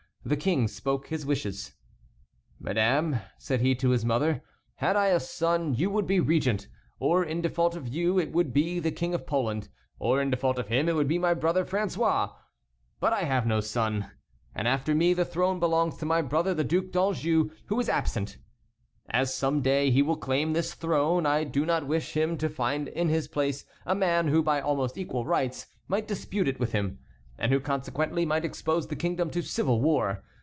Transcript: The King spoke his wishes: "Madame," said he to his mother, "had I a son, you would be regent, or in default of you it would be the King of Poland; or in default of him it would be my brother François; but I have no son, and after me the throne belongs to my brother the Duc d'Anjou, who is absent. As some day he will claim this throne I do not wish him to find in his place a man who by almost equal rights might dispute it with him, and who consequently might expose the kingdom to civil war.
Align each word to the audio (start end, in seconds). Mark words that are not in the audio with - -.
The 0.23 0.37
King 0.37 0.67
spoke 0.67 1.07
his 1.07 1.25
wishes: 1.25 1.73
"Madame," 2.59 3.21
said 3.39 3.61
he 3.61 3.73
to 3.77 3.89
his 3.89 4.05
mother, 4.05 4.43
"had 4.75 4.95
I 4.95 5.07
a 5.07 5.19
son, 5.19 5.73
you 5.73 5.89
would 5.89 6.05
be 6.05 6.19
regent, 6.19 6.67
or 6.99 7.25
in 7.25 7.41
default 7.41 7.75
of 7.75 7.87
you 7.87 8.19
it 8.19 8.31
would 8.31 8.53
be 8.53 8.79
the 8.79 8.91
King 8.91 9.15
of 9.15 9.25
Poland; 9.25 9.69
or 9.97 10.21
in 10.21 10.29
default 10.29 10.59
of 10.59 10.67
him 10.67 10.87
it 10.87 10.93
would 10.93 11.07
be 11.07 11.17
my 11.17 11.33
brother 11.33 11.65
François; 11.65 12.35
but 12.99 13.13
I 13.13 13.21
have 13.23 13.47
no 13.47 13.61
son, 13.61 14.11
and 14.53 14.67
after 14.67 14.93
me 14.93 15.15
the 15.15 15.25
throne 15.25 15.59
belongs 15.59 15.97
to 15.97 16.05
my 16.05 16.21
brother 16.21 16.53
the 16.53 16.63
Duc 16.63 16.91
d'Anjou, 16.91 17.49
who 17.65 17.79
is 17.79 17.89
absent. 17.89 18.37
As 19.09 19.33
some 19.33 19.63
day 19.63 19.89
he 19.89 20.03
will 20.03 20.17
claim 20.17 20.53
this 20.53 20.75
throne 20.75 21.25
I 21.25 21.45
do 21.45 21.65
not 21.65 21.87
wish 21.87 22.15
him 22.15 22.37
to 22.37 22.47
find 22.47 22.87
in 22.89 23.09
his 23.09 23.27
place 23.27 23.65
a 23.87 23.95
man 23.95 24.27
who 24.27 24.43
by 24.43 24.61
almost 24.61 24.99
equal 24.99 25.25
rights 25.25 25.65
might 25.87 26.07
dispute 26.07 26.47
it 26.47 26.59
with 26.59 26.73
him, 26.73 26.99
and 27.37 27.51
who 27.51 27.59
consequently 27.59 28.23
might 28.23 28.45
expose 28.45 28.89
the 28.89 28.95
kingdom 28.95 29.27
to 29.31 29.41
civil 29.41 29.81
war. 29.81 30.21